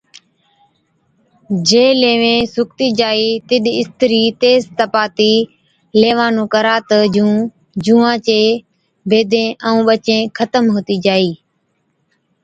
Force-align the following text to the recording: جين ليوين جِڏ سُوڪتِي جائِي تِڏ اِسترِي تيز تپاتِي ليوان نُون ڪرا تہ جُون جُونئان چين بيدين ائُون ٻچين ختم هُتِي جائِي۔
جين 1.67 1.89
ليوين 2.01 2.39
جِڏ 2.43 2.49
سُوڪتِي 2.53 2.87
جائِي 2.99 3.29
تِڏ 3.47 3.63
اِسترِي 3.79 4.21
تيز 4.41 4.61
تپاتِي 4.77 5.33
ليوان 6.01 6.31
نُون 6.35 6.47
ڪرا 6.53 6.75
تہ 6.89 6.97
جُون 7.13 7.33
جُونئان 7.85 8.17
چين 8.25 8.45
بيدين 9.09 9.47
ائُون 9.67 9.81
ٻچين 9.87 10.21
ختم 10.37 10.63
هُتِي 10.75 10.95
جائِي۔ 11.05 11.31